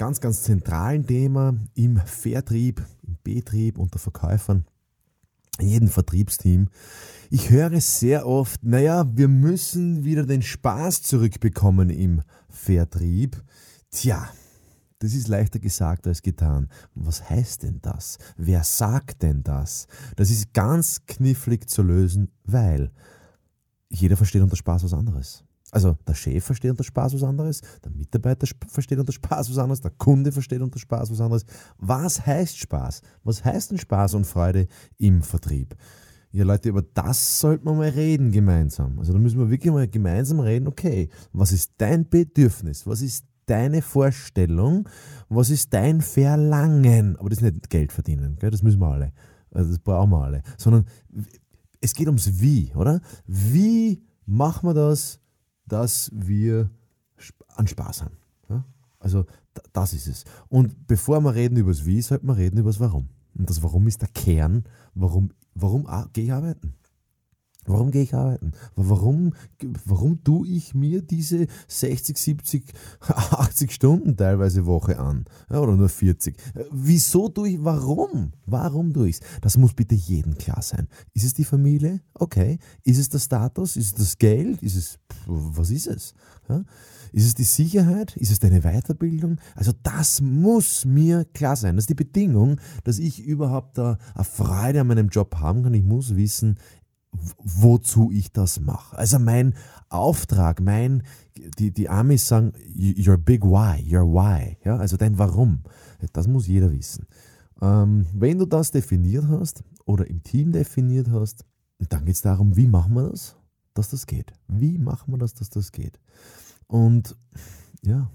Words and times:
ganz, 0.00 0.18
ganz 0.18 0.44
zentralen 0.44 1.06
Thema 1.06 1.54
im 1.74 1.98
Vertrieb, 1.98 2.82
im 3.06 3.18
Betrieb 3.22 3.78
unter 3.78 3.98
Verkäufern, 3.98 4.64
in 5.58 5.68
jedem 5.68 5.88
Vertriebsteam. 5.88 6.70
Ich 7.28 7.50
höre 7.50 7.78
sehr 7.82 8.26
oft, 8.26 8.64
naja, 8.64 9.04
wir 9.14 9.28
müssen 9.28 10.02
wieder 10.02 10.24
den 10.24 10.40
Spaß 10.40 11.02
zurückbekommen 11.02 11.90
im 11.90 12.22
Vertrieb. 12.48 13.44
Tja, 13.90 14.26
das 15.00 15.12
ist 15.12 15.28
leichter 15.28 15.58
gesagt 15.58 16.06
als 16.06 16.22
getan. 16.22 16.70
Was 16.94 17.28
heißt 17.28 17.64
denn 17.64 17.80
das? 17.82 18.16
Wer 18.38 18.64
sagt 18.64 19.22
denn 19.22 19.42
das? 19.42 19.86
Das 20.16 20.30
ist 20.30 20.54
ganz 20.54 21.04
knifflig 21.04 21.68
zu 21.68 21.82
lösen, 21.82 22.30
weil 22.44 22.90
jeder 23.90 24.16
versteht 24.16 24.40
unter 24.40 24.56
Spaß 24.56 24.82
was 24.82 24.94
anderes. 24.94 25.44
Also 25.72 25.96
der 26.06 26.14
Chef 26.14 26.44
versteht 26.44 26.70
unter 26.70 26.84
Spaß 26.84 27.14
was 27.14 27.22
anderes, 27.22 27.60
der 27.84 27.92
Mitarbeiter 27.92 28.46
versteht 28.68 28.98
unter 28.98 29.12
Spaß 29.12 29.50
was 29.50 29.58
anderes, 29.58 29.80
der 29.80 29.92
Kunde 29.92 30.32
versteht 30.32 30.60
unter 30.60 30.78
Spaß 30.78 31.10
was 31.10 31.20
anderes. 31.20 31.44
Was 31.78 32.26
heißt 32.26 32.58
Spaß? 32.58 33.02
Was 33.22 33.44
heißt 33.44 33.70
denn 33.70 33.78
Spaß 33.78 34.14
und 34.14 34.26
Freude 34.26 34.66
im 34.98 35.22
Vertrieb? 35.22 35.76
Ja, 36.32 36.44
Leute, 36.44 36.68
über 36.68 36.82
das 36.82 37.40
sollten 37.40 37.66
wir 37.66 37.74
mal 37.74 37.88
reden 37.88 38.30
gemeinsam. 38.30 38.98
Also 38.98 39.12
da 39.12 39.18
müssen 39.18 39.38
wir 39.38 39.50
wirklich 39.50 39.72
mal 39.72 39.88
gemeinsam 39.88 40.40
reden, 40.40 40.68
okay, 40.68 41.08
was 41.32 41.50
ist 41.50 41.72
dein 41.78 42.08
Bedürfnis? 42.08 42.86
Was 42.86 43.00
ist 43.00 43.24
deine 43.46 43.82
Vorstellung? 43.82 44.88
Was 45.28 45.50
ist 45.50 45.74
dein 45.74 46.00
Verlangen? 46.00 47.16
Aber 47.16 47.28
das 47.30 47.38
ist 47.38 47.42
nicht 47.42 47.70
Geld 47.70 47.92
verdienen, 47.92 48.36
gell? 48.38 48.50
das 48.50 48.62
müssen 48.62 48.80
wir 48.80 48.88
alle. 48.88 49.12
Also 49.52 49.70
das 49.70 49.80
brauchen 49.80 50.10
wir 50.10 50.22
alle. 50.22 50.42
Sondern 50.56 50.84
es 51.80 51.94
geht 51.94 52.06
ums 52.06 52.40
Wie, 52.40 52.72
oder? 52.74 53.00
Wie 53.26 54.02
machen 54.24 54.68
wir 54.68 54.74
das? 54.74 55.20
Dass 55.72 56.10
wir 56.12 56.70
an 57.56 57.66
Spaß 57.66 58.02
haben. 58.02 58.16
Ja? 58.48 58.64
Also 58.98 59.26
das 59.72 59.92
ist 59.92 60.06
es. 60.06 60.24
Und 60.48 60.86
bevor 60.86 61.20
wir 61.20 61.34
reden 61.34 61.56
über 61.56 61.70
das 61.70 61.86
Wie, 61.86 62.00
sollten 62.00 62.26
wir 62.26 62.36
reden 62.36 62.58
über 62.58 62.70
das 62.70 62.80
Warum. 62.80 63.08
Und 63.34 63.48
das 63.48 63.62
Warum 63.62 63.86
ist 63.86 64.02
der 64.02 64.08
Kern, 64.08 64.64
warum, 64.94 65.30
warum 65.54 65.86
gehe 66.12 66.24
ich 66.24 66.32
arbeiten. 66.32 66.74
Warum 67.66 67.90
gehe 67.90 68.02
ich 68.02 68.14
arbeiten? 68.14 68.52
Warum, 68.74 69.34
warum 69.84 70.24
tue 70.24 70.48
ich 70.48 70.74
mir 70.74 71.02
diese 71.02 71.46
60, 71.68 72.16
70, 72.16 72.64
80 73.00 73.70
Stunden 73.70 74.16
teilweise 74.16 74.64
Woche 74.64 74.98
an? 74.98 75.26
Ja, 75.50 75.60
oder 75.60 75.76
nur 75.76 75.90
40? 75.90 76.36
Wieso 76.72 77.28
tue 77.28 77.50
ich, 77.50 77.64
warum? 77.64 78.32
Warum 78.46 78.94
tue 78.94 79.10
ich 79.10 79.16
es? 79.16 79.40
Das 79.42 79.58
muss 79.58 79.74
bitte 79.74 79.94
jedem 79.94 80.38
klar 80.38 80.62
sein. 80.62 80.88
Ist 81.12 81.24
es 81.24 81.34
die 81.34 81.44
Familie? 81.44 82.00
Okay. 82.14 82.58
Ist 82.82 82.98
es 82.98 83.10
der 83.10 83.18
Status? 83.18 83.76
Ist 83.76 83.86
es 83.88 83.94
das 83.94 84.18
Geld? 84.18 84.62
Ist 84.62 84.76
es, 84.76 84.98
was 85.26 85.70
ist 85.70 85.86
es? 85.86 86.14
Ja? 86.48 86.64
Ist 87.12 87.26
es 87.26 87.34
die 87.34 87.44
Sicherheit? 87.44 88.16
Ist 88.16 88.30
es 88.30 88.38
deine 88.38 88.62
Weiterbildung? 88.62 89.38
Also 89.54 89.72
das 89.82 90.20
muss 90.20 90.84
mir 90.84 91.24
klar 91.24 91.56
sein. 91.56 91.76
Das 91.76 91.82
ist 91.82 91.90
die 91.90 91.94
Bedingung, 91.94 92.60
dass 92.84 92.98
ich 92.98 93.24
überhaupt 93.24 93.78
eine 93.78 93.98
Freude 94.22 94.80
an 94.80 94.86
meinem 94.86 95.08
Job 95.08 95.34
haben 95.36 95.62
kann. 95.62 95.74
Ich 95.74 95.82
muss 95.82 96.16
wissen, 96.16 96.56
wozu 97.12 98.10
ich 98.12 98.32
das 98.32 98.60
mache. 98.60 98.96
Also 98.96 99.18
mein 99.18 99.54
Auftrag, 99.88 100.60
mein, 100.60 101.02
die, 101.58 101.72
die 101.72 101.88
Amis 101.88 102.28
sagen, 102.28 102.52
your 102.76 103.16
big 103.16 103.44
why, 103.44 103.82
your 103.82 104.06
why, 104.06 104.58
ja, 104.64 104.76
also 104.76 104.96
dein 104.96 105.18
Warum. 105.18 105.62
Das 106.12 106.28
muss 106.28 106.46
jeder 106.46 106.70
wissen. 106.72 107.06
Ähm, 107.60 108.06
wenn 108.14 108.38
du 108.38 108.46
das 108.46 108.70
definiert 108.70 109.26
hast 109.28 109.64
oder 109.84 110.08
im 110.08 110.22
Team 110.22 110.52
definiert 110.52 111.10
hast, 111.10 111.44
dann 111.88 112.04
geht 112.04 112.14
es 112.14 112.22
darum, 112.22 112.56
wie 112.56 112.66
machen 112.66 112.94
wir 112.94 113.10
das, 113.10 113.36
dass 113.74 113.90
das 113.90 114.06
geht. 114.06 114.32
Wie 114.48 114.78
machen 114.78 115.12
wir 115.12 115.18
das, 115.18 115.34
dass 115.34 115.50
das 115.50 115.72
geht. 115.72 115.98
Und 116.66 117.16
ja, 117.82 118.10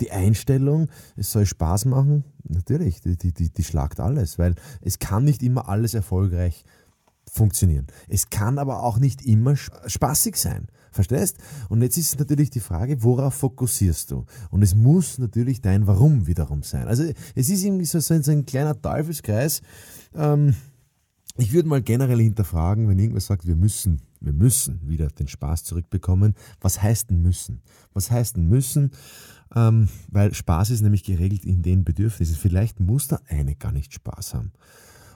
die 0.00 0.12
Einstellung, 0.12 0.88
es 1.16 1.32
soll 1.32 1.44
Spaß 1.44 1.86
machen, 1.86 2.24
natürlich, 2.44 3.00
die, 3.00 3.16
die, 3.16 3.32
die, 3.32 3.50
die 3.52 3.64
schlagt 3.64 3.98
alles, 3.98 4.38
weil 4.38 4.54
es 4.80 5.00
kann 5.00 5.24
nicht 5.24 5.42
immer 5.42 5.68
alles 5.68 5.94
erfolgreich 5.94 6.64
sein 6.64 6.87
funktionieren. 7.38 7.86
Es 8.08 8.28
kann 8.28 8.58
aber 8.58 8.82
auch 8.82 8.98
nicht 8.98 9.24
immer 9.24 9.56
spaßig 9.56 10.36
sein. 10.36 10.68
Verstehst? 10.90 11.38
Und 11.68 11.82
jetzt 11.82 11.96
ist 11.96 12.18
natürlich 12.18 12.50
die 12.50 12.60
Frage, 12.60 13.02
worauf 13.02 13.34
fokussierst 13.34 14.10
du? 14.10 14.24
Und 14.50 14.62
es 14.62 14.74
muss 14.74 15.18
natürlich 15.18 15.60
dein 15.60 15.86
Warum 15.86 16.26
wiederum 16.26 16.62
sein. 16.62 16.88
Also 16.88 17.04
es 17.34 17.48
ist 17.48 17.62
irgendwie 17.62 17.84
so, 17.84 18.00
so 18.00 18.14
ein 18.14 18.46
kleiner 18.46 18.80
Teufelskreis. 18.80 19.62
Ähm, 20.14 20.54
ich 21.36 21.52
würde 21.52 21.68
mal 21.68 21.82
generell 21.82 22.18
hinterfragen, 22.20 22.88
wenn 22.88 22.98
irgendwer 22.98 23.20
sagt, 23.20 23.46
wir 23.46 23.54
müssen, 23.54 24.02
wir 24.20 24.32
müssen 24.32 24.80
wieder 24.88 25.06
den 25.06 25.28
Spaß 25.28 25.62
zurückbekommen. 25.62 26.34
Was 26.60 26.82
heißt 26.82 27.10
denn 27.10 27.22
müssen? 27.22 27.62
Was 27.92 28.10
heißt 28.10 28.36
denn 28.36 28.48
müssen? 28.48 28.90
Ähm, 29.54 29.88
weil 30.08 30.34
Spaß 30.34 30.70
ist 30.70 30.82
nämlich 30.82 31.04
geregelt 31.04 31.44
in 31.44 31.62
den 31.62 31.84
Bedürfnissen. 31.84 32.34
Vielleicht 32.34 32.80
muss 32.80 33.06
der 33.06 33.20
eine 33.28 33.54
gar 33.54 33.72
nicht 33.72 33.94
Spaß 33.94 34.34
haben. 34.34 34.52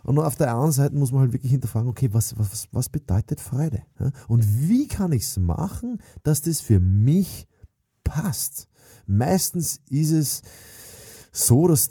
Und 0.05 0.19
auf 0.19 0.37
der 0.37 0.51
anderen 0.51 0.73
Seite 0.73 0.95
muss 0.97 1.13
man 1.13 1.23
halt 1.23 1.33
wirklich 1.33 1.53
hinterfragen, 1.53 1.89
okay, 1.89 2.09
was, 2.13 2.37
was, 2.39 2.69
was 2.73 2.89
bedeutet 2.89 3.41
Freude? 3.41 3.83
Und 4.29 4.69
wie 4.69 4.89
kann 4.89 5.13
ich 5.13 5.23
es 5.23 5.39
machen, 5.39 6.01
dass 6.23 6.43
das 6.43 6.61
für 6.61 6.81
mich 6.81 7.47
passt? 8.05 8.69
Meistens 9.07 9.81
ist 9.89 10.13
es 10.13 10.43
so, 11.33 11.67
dass 11.69 11.91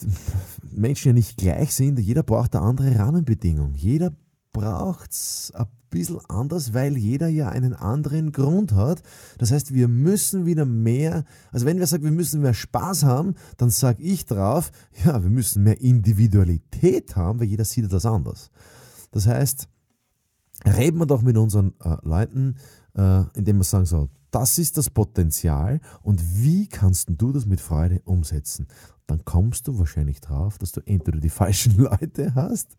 Menschen 0.71 1.09
ja 1.09 1.13
nicht 1.13 1.37
gleich 1.37 1.73
sind. 1.73 1.99
Jeder 1.99 2.23
braucht 2.23 2.55
eine 2.55 2.65
andere 2.65 2.97
Rahmenbedingung. 2.97 3.73
Jeder 3.75 4.13
braucht 4.53 5.11
es 5.11 5.51
ein 5.55 5.67
bisschen 5.89 6.19
anders, 6.27 6.73
weil 6.73 6.97
jeder 6.97 7.27
ja 7.27 7.49
einen 7.49 7.73
anderen 7.73 8.31
Grund 8.31 8.73
hat. 8.73 9.03
Das 9.37 9.51
heißt, 9.51 9.73
wir 9.73 9.87
müssen 9.87 10.45
wieder 10.45 10.65
mehr, 10.65 11.25
also 11.51 11.65
wenn 11.65 11.79
wir 11.79 11.87
sagen, 11.87 12.03
wir 12.03 12.11
müssen 12.11 12.41
mehr 12.41 12.53
Spaß 12.53 13.03
haben, 13.03 13.35
dann 13.57 13.69
sage 13.69 14.01
ich 14.01 14.25
drauf, 14.25 14.71
ja, 15.05 15.21
wir 15.21 15.29
müssen 15.29 15.63
mehr 15.63 15.81
Individualität 15.81 17.15
haben, 17.15 17.39
weil 17.39 17.47
jeder 17.47 17.65
sieht 17.65 17.91
das 17.91 18.05
anders. 18.05 18.51
Das 19.11 19.27
heißt, 19.27 19.67
reden 20.65 20.99
wir 20.99 21.05
doch 21.05 21.21
mit 21.21 21.37
unseren 21.37 21.73
äh, 21.83 21.97
Leuten, 22.03 22.55
äh, 22.95 23.23
indem 23.35 23.57
wir 23.57 23.63
sagen 23.63 23.85
so, 23.85 24.09
das 24.31 24.57
ist 24.57 24.77
das 24.77 24.89
Potenzial 24.89 25.81
und 26.01 26.21
wie 26.43 26.67
kannst 26.67 27.09
du 27.09 27.31
das 27.31 27.45
mit 27.45 27.61
Freude 27.61 28.01
umsetzen? 28.05 28.67
Dann 29.07 29.25
kommst 29.25 29.67
du 29.67 29.77
wahrscheinlich 29.77 30.21
drauf, 30.21 30.57
dass 30.57 30.71
du 30.71 30.81
entweder 30.85 31.19
die 31.19 31.29
falschen 31.41 31.77
Leute 31.77 32.33
hast 32.33 32.77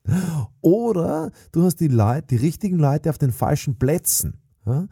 oder 0.61 1.31
du 1.53 1.65
hast 1.65 1.77
die 1.77 1.89
Leute, 1.89 2.29
die 2.29 2.37
richtigen 2.37 2.79
Leute 2.79 3.11
auf 3.11 3.19
den 3.19 3.33
falschen 3.33 3.79
Plätzen. 3.79 4.41
Ja? 4.67 4.89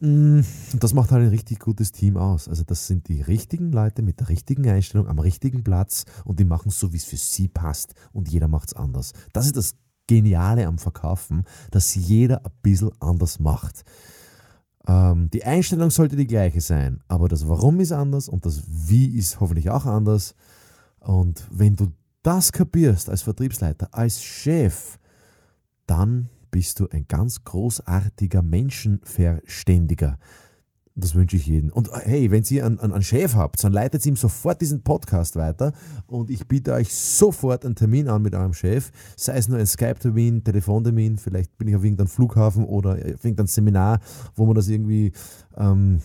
Mm, 0.00 0.40
und 0.72 0.82
das 0.82 0.92
macht 0.92 1.12
halt 1.12 1.22
ein 1.22 1.28
richtig 1.28 1.60
gutes 1.60 1.92
Team 1.92 2.16
aus. 2.16 2.48
Also 2.48 2.64
das 2.64 2.86
sind 2.86 3.08
die 3.08 3.22
richtigen 3.22 3.70
Leute 3.70 4.02
mit 4.02 4.20
der 4.20 4.28
richtigen 4.28 4.68
Einstellung 4.68 5.06
am 5.06 5.18
richtigen 5.18 5.62
Platz 5.62 6.04
und 6.24 6.40
die 6.40 6.44
machen 6.44 6.70
so, 6.70 6.92
wie 6.92 6.96
es 6.96 7.04
für 7.04 7.16
sie 7.16 7.48
passt 7.48 7.94
und 8.12 8.28
jeder 8.28 8.48
macht 8.48 8.68
es 8.68 8.74
anders. 8.74 9.12
Das 9.32 9.46
ist 9.46 9.56
das 9.56 9.76
Geniale 10.06 10.66
am 10.66 10.78
Verkaufen, 10.78 11.44
dass 11.70 11.94
jeder 11.94 12.44
ein 12.44 12.52
bisschen 12.62 12.90
anders 13.00 13.38
macht. 13.38 13.84
Ähm, 14.86 15.30
die 15.30 15.44
Einstellung 15.44 15.90
sollte 15.90 16.16
die 16.16 16.26
gleiche 16.26 16.60
sein, 16.60 17.00
aber 17.08 17.28
das 17.28 17.48
Warum 17.48 17.80
ist 17.80 17.92
anders 17.92 18.28
und 18.28 18.44
das 18.44 18.62
Wie 18.66 19.16
ist 19.16 19.40
hoffentlich 19.40 19.70
auch 19.70 19.86
anders. 19.86 20.34
Und 21.00 21.46
wenn 21.50 21.76
du 21.76 21.92
das 22.22 22.52
kapierst 22.52 23.08
als 23.10 23.22
Vertriebsleiter, 23.22 23.88
als 23.92 24.22
Chef, 24.22 24.98
dann 25.86 26.28
bist 26.50 26.80
du 26.80 26.88
ein 26.88 27.06
ganz 27.08 27.44
großartiger 27.44 28.42
Menschenverständiger. 28.42 30.18
Das 30.96 31.16
wünsche 31.16 31.36
ich 31.36 31.46
jedem. 31.46 31.72
Und 31.72 31.90
hey, 31.92 32.30
wenn 32.30 32.44
ihr 32.50 32.64
einen, 32.64 32.78
einen, 32.78 33.02
Chef 33.02 33.34
habt, 33.34 33.62
dann 33.64 33.72
leitet 33.72 34.06
ihm 34.06 34.14
sofort 34.14 34.60
diesen 34.60 34.82
Podcast 34.82 35.34
weiter 35.34 35.72
und 36.06 36.30
ich 36.30 36.46
biete 36.46 36.72
euch 36.72 36.94
sofort 36.94 37.64
einen 37.64 37.74
Termin 37.74 38.08
an 38.08 38.22
mit 38.22 38.32
eurem 38.32 38.54
Chef, 38.54 38.92
sei 39.16 39.36
es 39.36 39.48
nur 39.48 39.58
ein 39.58 39.66
Skype-Termin, 39.66 40.44
Telefontermin, 40.44 41.18
vielleicht 41.18 41.58
bin 41.58 41.66
ich 41.66 41.74
auf 41.74 41.82
irgendeinem 41.82 42.06
Flughafen 42.06 42.64
oder 42.64 42.92
auf 42.92 43.24
irgendeinem 43.24 43.48
Seminar, 43.48 43.98
wo 44.36 44.46
man 44.46 44.54
das 44.54 44.68
irgendwie 44.68 45.10
ähm, 45.56 46.00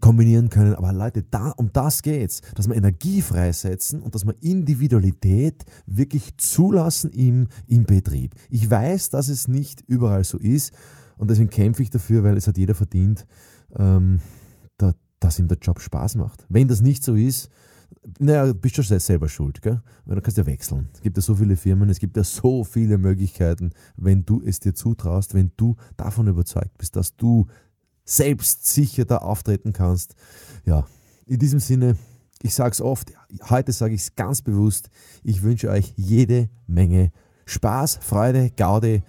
kombinieren 0.00 0.50
können. 0.50 0.76
Aber 0.76 0.92
Leute, 0.92 1.24
da, 1.28 1.50
um 1.56 1.72
das 1.72 2.02
geht's, 2.02 2.42
dass 2.54 2.68
wir 2.68 2.76
Energie 2.76 3.22
freisetzen 3.22 4.00
und 4.02 4.14
dass 4.14 4.24
wir 4.24 4.36
Individualität 4.40 5.64
wirklich 5.86 6.36
zulassen 6.36 7.10
im, 7.10 7.48
im 7.66 7.86
Betrieb. 7.86 8.36
Ich 8.50 8.70
weiß, 8.70 9.10
dass 9.10 9.28
es 9.28 9.48
nicht 9.48 9.82
überall 9.88 10.22
so 10.22 10.38
ist 10.38 10.72
und 11.16 11.28
deswegen 11.28 11.50
kämpfe 11.50 11.82
ich 11.82 11.90
dafür, 11.90 12.22
weil 12.22 12.36
es 12.36 12.46
hat 12.46 12.56
jeder 12.56 12.74
verdient, 12.76 13.26
ähm, 13.76 14.20
da, 14.78 14.92
dass 15.20 15.38
ihm 15.38 15.48
der 15.48 15.58
Job 15.58 15.80
Spaß 15.80 16.16
macht. 16.16 16.46
Wenn 16.48 16.68
das 16.68 16.80
nicht 16.80 17.04
so 17.04 17.14
ist, 17.14 17.50
naja, 18.18 18.52
bist 18.52 18.78
du 18.78 18.82
schon 18.82 18.98
selber 18.98 19.28
schuld, 19.28 19.62
gell? 19.62 19.82
Weil 20.04 20.16
du 20.16 20.22
kannst 20.22 20.38
ja 20.38 20.46
wechseln. 20.46 20.88
Es 20.94 21.00
gibt 21.00 21.16
ja 21.16 21.22
so 21.22 21.34
viele 21.36 21.56
Firmen, 21.56 21.88
es 21.88 21.98
gibt 21.98 22.16
ja 22.16 22.24
so 22.24 22.64
viele 22.64 22.98
Möglichkeiten, 22.98 23.70
wenn 23.96 24.24
du 24.24 24.42
es 24.42 24.60
dir 24.60 24.74
zutraust, 24.74 25.34
wenn 25.34 25.52
du 25.56 25.76
davon 25.96 26.26
überzeugt 26.26 26.76
bist, 26.78 26.96
dass 26.96 27.16
du 27.16 27.46
selbstsicher 28.04 29.04
da 29.04 29.18
auftreten 29.18 29.72
kannst. 29.72 30.16
Ja, 30.64 30.86
in 31.26 31.38
diesem 31.38 31.60
Sinne, 31.60 31.96
ich 32.42 32.54
sage 32.54 32.72
es 32.72 32.80
oft, 32.80 33.12
heute 33.48 33.72
sage 33.72 33.94
ich 33.94 34.02
es 34.02 34.16
ganz 34.16 34.42
bewusst, 34.42 34.90
ich 35.22 35.42
wünsche 35.42 35.70
euch 35.70 35.92
jede 35.96 36.48
Menge 36.66 37.12
Spaß, 37.46 37.98
Freude, 38.02 38.50
Gaude. 38.56 39.02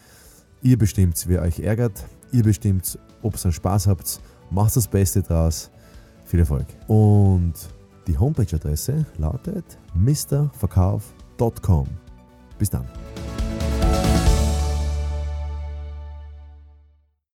Ihr 0.62 0.78
bestimmt, 0.78 1.24
wer 1.28 1.42
euch 1.42 1.60
ärgert. 1.60 2.06
Ihr 2.32 2.44
bestimmt, 2.44 3.00
ob 3.22 3.36
ihr 3.44 3.52
Spaß 3.52 3.88
habt. 3.88 4.22
Macht 4.54 4.76
das 4.76 4.88
Beste 4.88 5.24
draus. 5.24 5.72
Viel 6.26 6.42
Erfolg. 6.42 6.68
Und 6.88 7.54
die 8.08 8.18
Homepage-Adresse 8.18 9.06
lautet 9.18 9.66
mrverkauf.com. 9.96 11.88
Bis 12.60 12.70
dann. 12.70 12.88